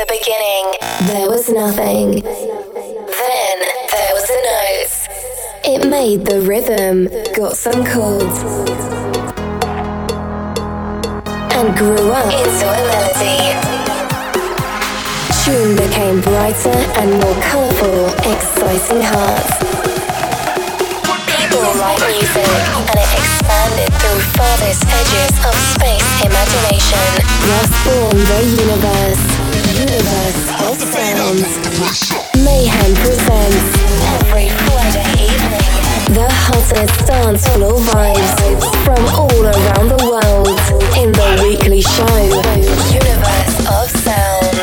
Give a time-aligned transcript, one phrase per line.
[0.00, 0.64] the beginning,
[1.12, 2.24] there was nothing.
[2.24, 3.56] Then
[3.92, 4.96] there was a note.
[5.60, 7.04] It made the rhythm,
[7.36, 8.40] got some chords,
[11.52, 13.52] and grew up into a melody.
[15.44, 19.52] Tune became brighter and more colourful, exciting hearts.
[21.28, 22.48] People write music,
[22.88, 27.08] and it expanded through farthest edges of space imagination.
[27.52, 29.39] Thus born the universe.
[32.44, 33.68] Mayhem presents
[34.12, 35.70] every Friday evening
[36.14, 38.32] the hottest dance floor vibes
[38.84, 40.58] from all around the world
[40.98, 42.18] in the weekly show,
[42.92, 44.56] Universe of Sound.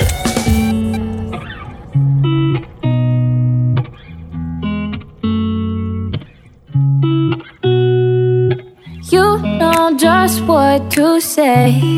[9.11, 9.27] You
[9.57, 11.96] know just what to say.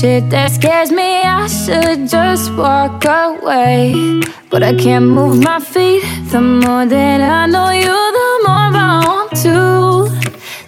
[0.00, 4.20] Shit that scares me, I should just walk away.
[4.50, 6.02] But I can't move my feet.
[6.30, 10.10] The more that I know you, the more I want to.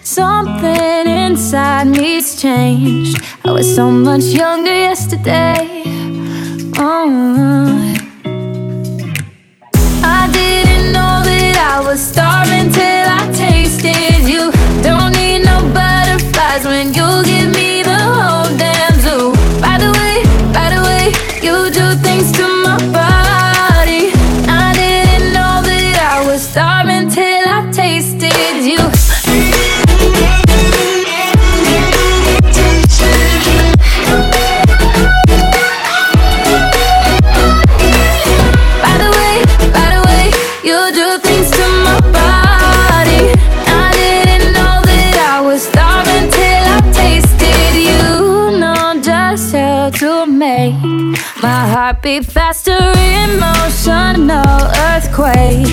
[0.01, 3.21] Something inside me's changed.
[3.45, 5.83] I was so much younger yesterday.
[6.79, 7.95] Oh.
[10.01, 14.51] I didn't know that I was starving till I tasted you.
[14.81, 17.28] Don't need no butterflies when you
[51.89, 52.77] my heart beat faster.
[53.25, 54.59] Emotional
[54.91, 55.65] earthquake,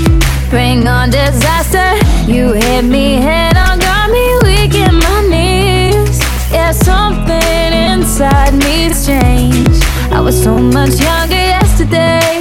[0.50, 1.95] bring on disaster.
[2.31, 6.18] You hit me head on, got me weak in my knees.
[6.51, 9.83] Yeah, something inside me's changed.
[10.11, 12.36] I was so much younger yesterday.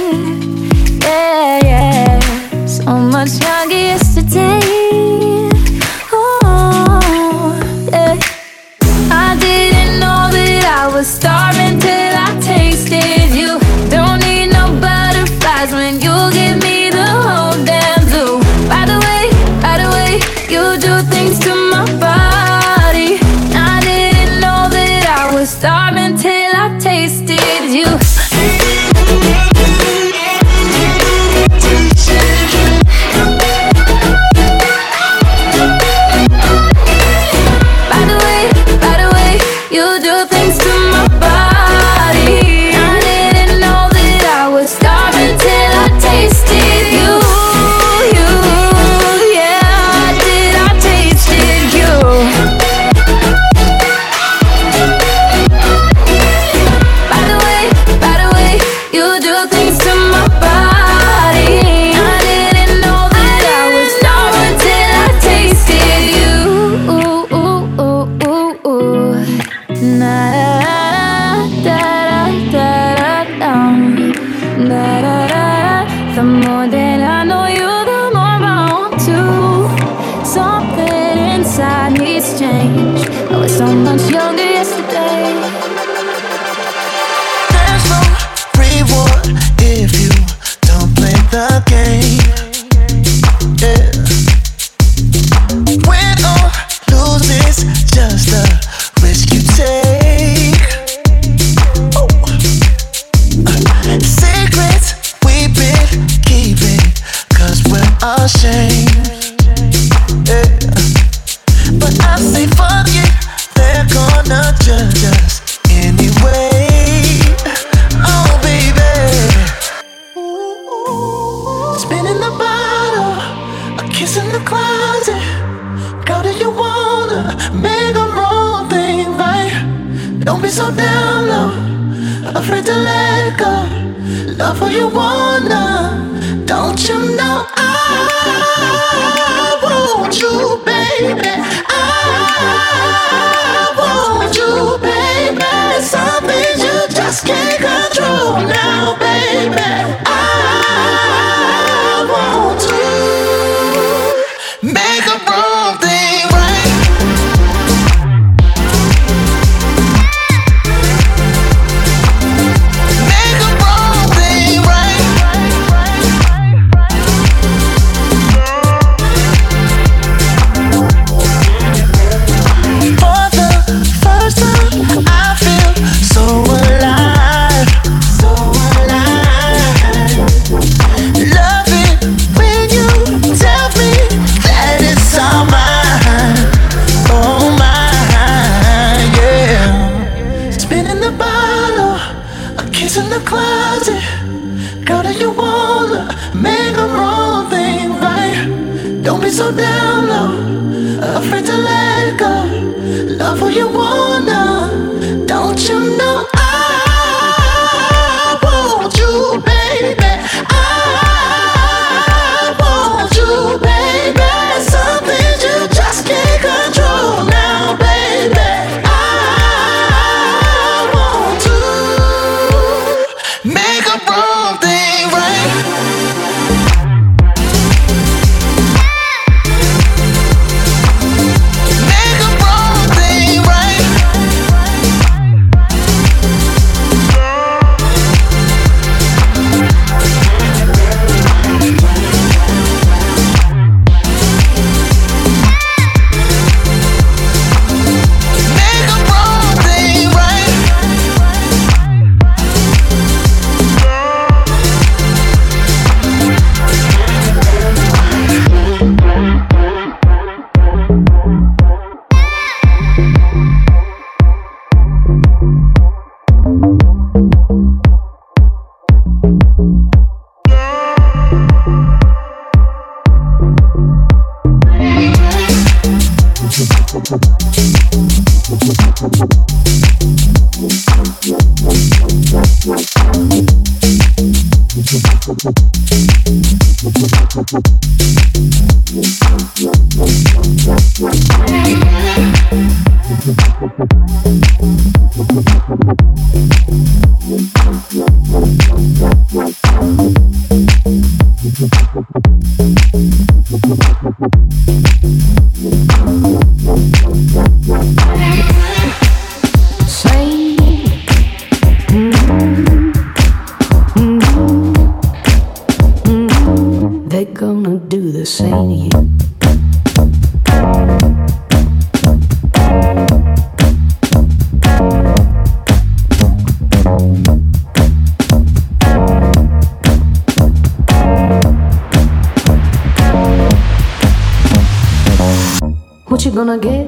[336.36, 336.86] Gonna get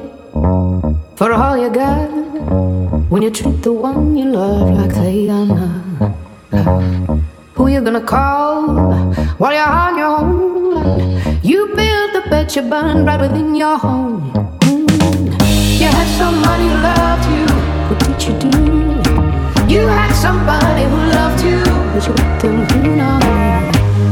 [1.17, 2.07] for all you got
[3.09, 6.13] when you treat the one you love like they are not?
[7.55, 8.67] Who you gonna call
[9.39, 11.39] while you're on your own?
[11.41, 14.31] You build the bed you burn right within your home.
[14.69, 14.85] Mm.
[15.81, 17.45] You had somebody who loved you.
[17.89, 18.53] What did you do?
[19.73, 23.17] You had somebody who loved you, but you let them do now.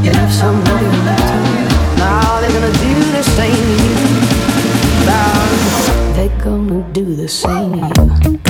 [0.02, 1.66] You left somebody who loved you.
[2.02, 3.87] Now they're gonna do the same
[6.16, 8.47] they're gonna do the same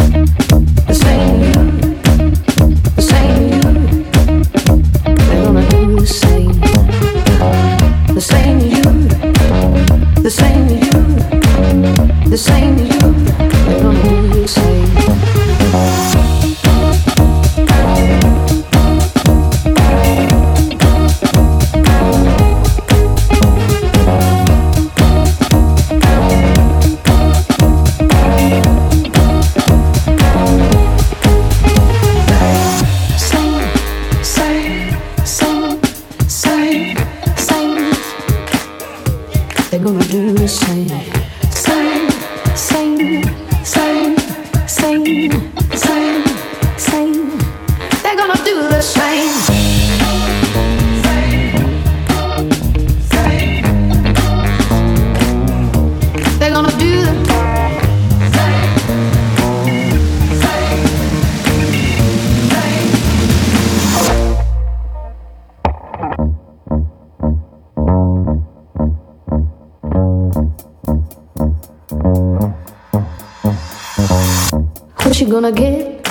[75.07, 76.05] What you gonna get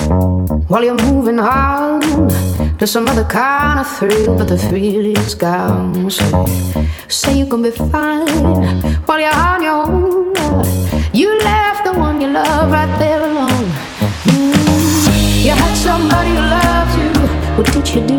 [0.68, 2.00] while you're moving on
[2.78, 6.10] to some other kind of thrill, but the thrill is gone.
[6.10, 6.46] So
[7.06, 8.26] say you can be fine
[9.04, 10.64] while you're on your own.
[11.12, 13.68] You left the one you love right there alone.
[14.32, 15.44] Mm.
[15.44, 17.12] You had somebody who loved you.
[17.56, 18.16] What did you do?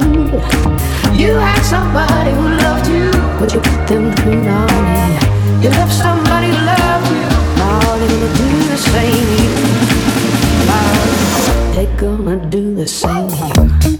[1.17, 4.67] You had somebody who loved you, but you put them through now.
[5.59, 7.25] You left somebody who loved you.
[7.57, 9.76] Now they're gonna do the same
[11.77, 13.29] they're gonna do the same
[13.81, 13.96] to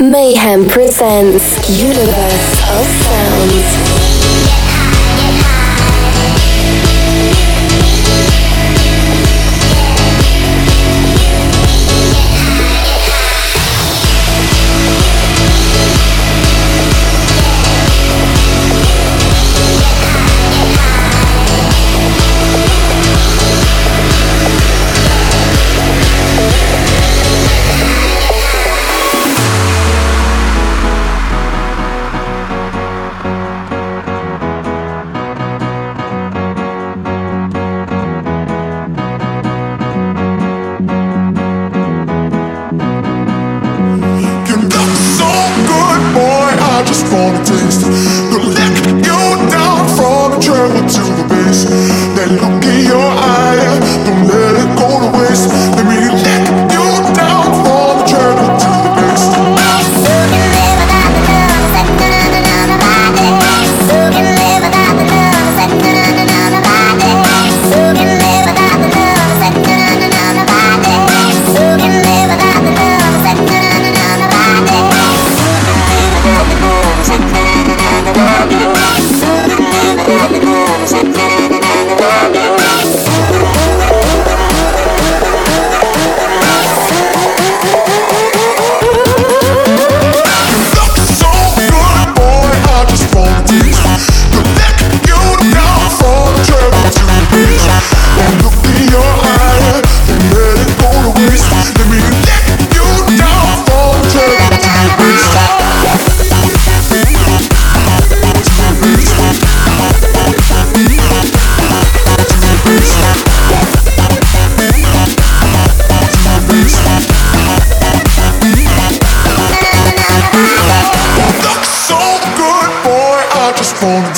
[0.00, 3.89] Mayhem presents Universe of Sounds.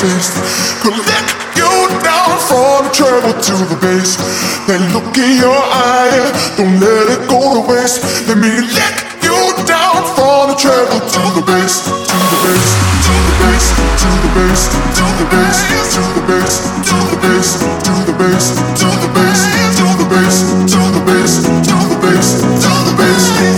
[0.03, 0.35] Taste.
[0.83, 1.71] Collect you
[2.03, 4.19] down from the treble to the bass.
[4.67, 6.27] Then look in your eye,
[6.59, 8.03] don't let it go to waste.
[8.27, 12.67] Let me lick you down from the treble to the bass, to the bass,
[13.07, 13.67] to the bass,
[14.03, 14.63] to the bass,
[14.99, 15.59] to the bass,
[15.95, 17.49] to the bass, to the bass,
[17.79, 19.39] to the bass, to the bass, to the bass,
[19.79, 20.37] to the bass,
[20.67, 23.52] to the bass, to the bass, to the bass,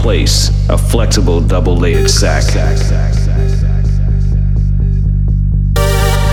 [0.00, 2.42] place, a flexible double layered sac.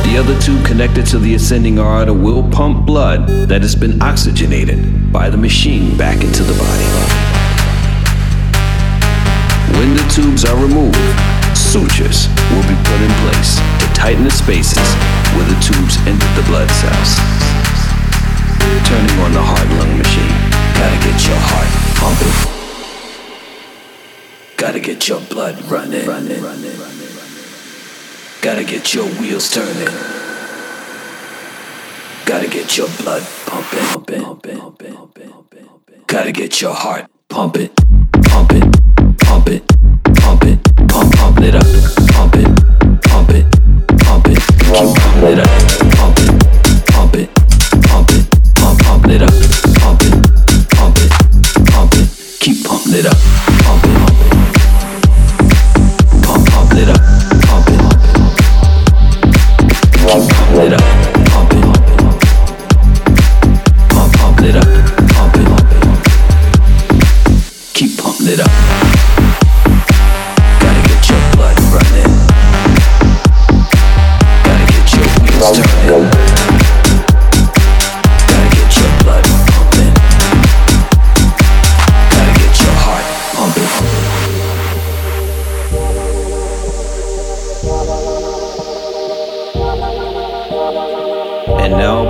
[0.04, 5.12] The other tube connected to the ascending aorta will pump blood that has been oxygenated
[5.12, 6.88] by the machine back into the body.
[9.78, 10.98] When the tubes are removed,
[11.56, 14.88] sutures will be put in place to tighten the spaces
[15.36, 17.20] where the tubes enter the blood cells
[18.88, 20.32] turning on the heart lung machine.
[20.80, 21.68] Gotta get your heart
[22.00, 22.57] pumping.
[24.68, 26.06] Gotta get your blood running.
[26.06, 26.42] running.
[28.42, 29.88] Gotta get your wheels turning.
[32.26, 33.80] Gotta get your blood pumping.
[36.06, 37.70] Gotta get your heart pumping,
[38.28, 38.70] pumping,
[39.20, 39.64] pumping,
[40.20, 40.60] pumping,
[40.90, 41.64] pump, pump it up,
[42.12, 42.52] pump it,
[43.08, 43.46] pump it,
[44.04, 44.38] pump it,
[44.68, 45.48] keep pumping it up,
[45.96, 46.36] pump it,
[46.92, 47.30] pump it,
[47.88, 48.38] pump it
[48.84, 49.32] pumping it up,
[49.80, 50.12] pump it,
[50.76, 51.12] pump it,
[51.72, 53.18] pump it, keep pumping it up,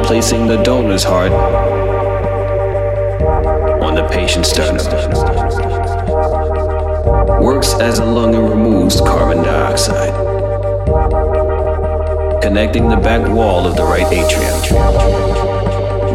[0.08, 1.32] placing the donor's heart
[3.82, 4.78] on the patient's sternum.
[7.44, 10.14] Works as a lung and removes carbon dioxide,
[12.42, 14.60] connecting the back wall of the right atrium.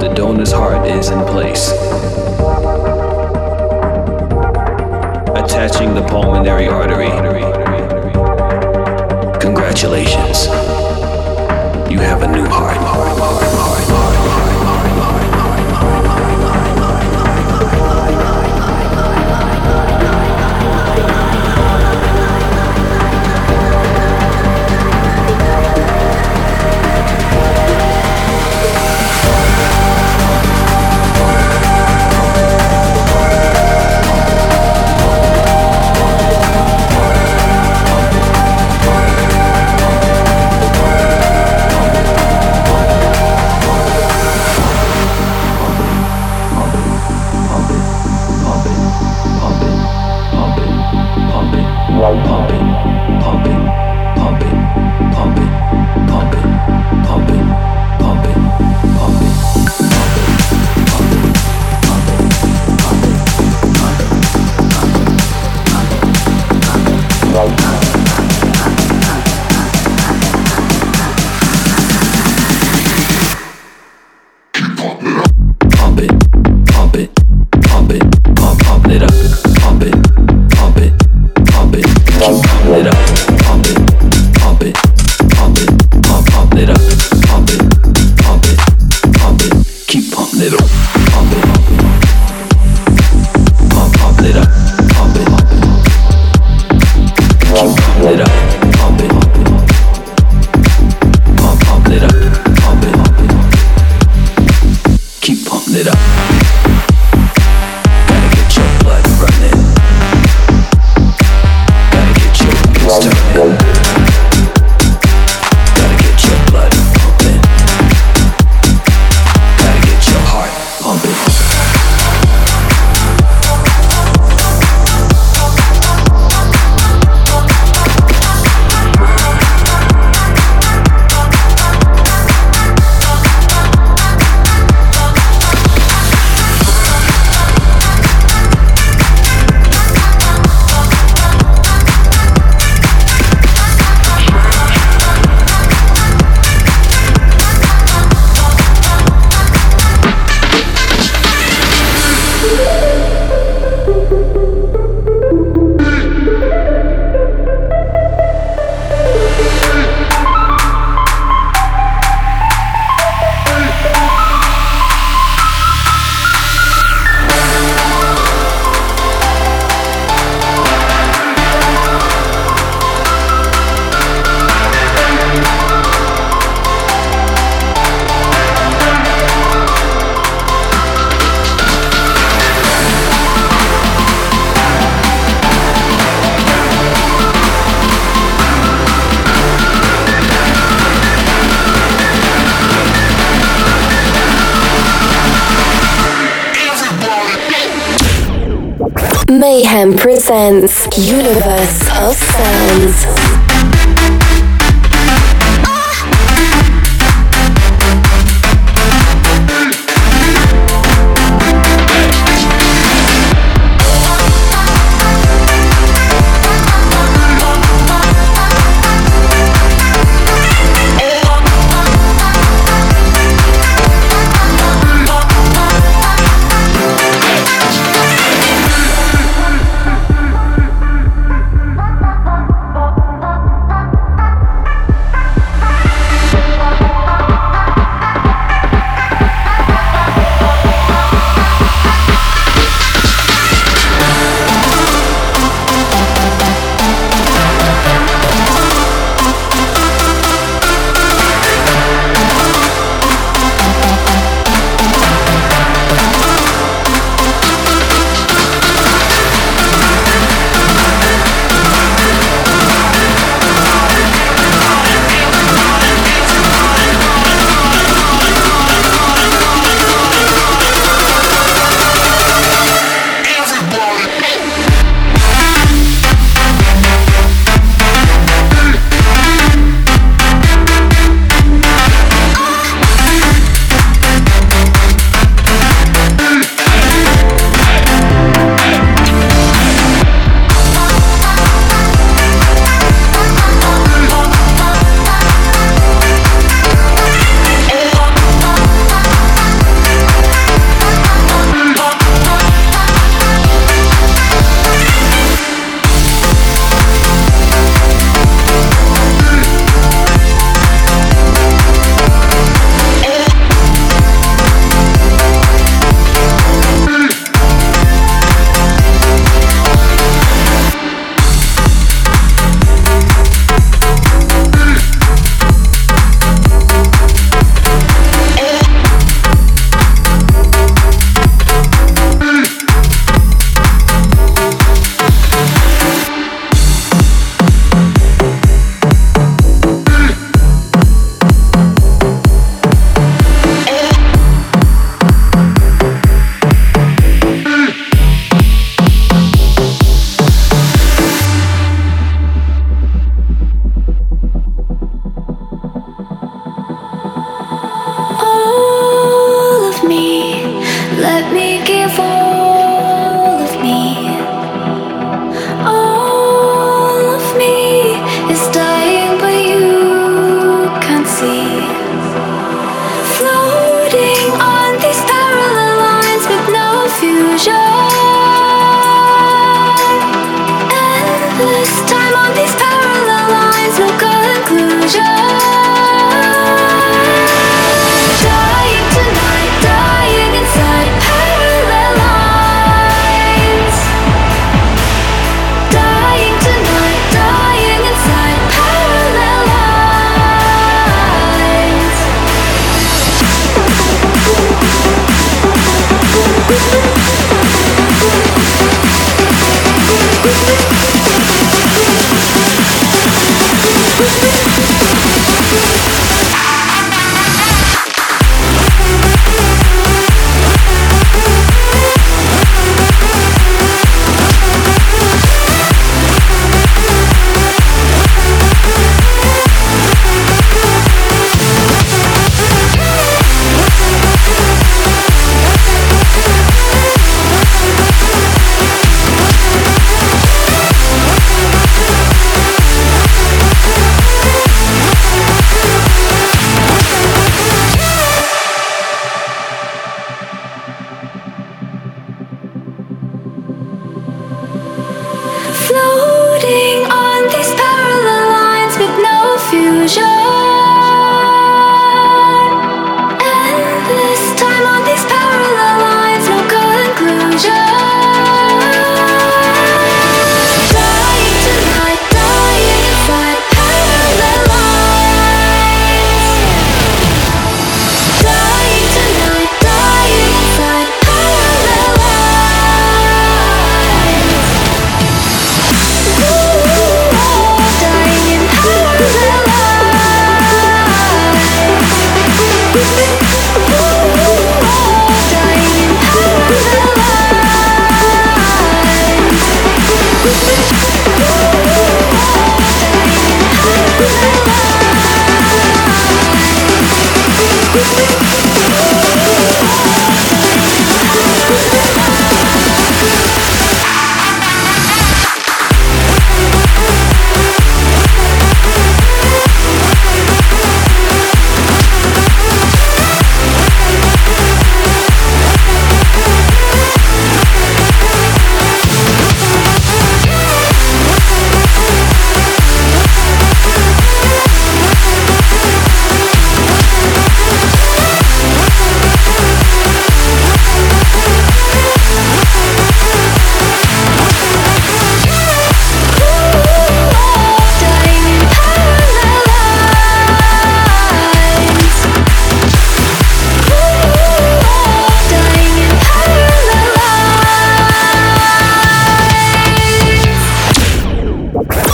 [0.01, 1.71] The donor's heart is in place,
[5.37, 7.11] attaching the pulmonary artery.
[9.39, 10.47] Congratulations.
[11.91, 13.12] You have a new heart.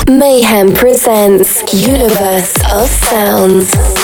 [0.08, 3.97] Mayhem presents Universe of Sounds.